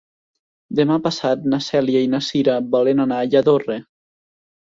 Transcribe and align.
Demà 0.77 0.95
passat 1.07 1.45
na 1.53 1.59
Cèlia 1.65 2.01
i 2.07 2.09
na 2.15 2.23
Cira 2.29 2.57
volen 2.77 3.05
anar 3.05 3.21
a 3.21 3.29
Lladorre. 3.29 3.79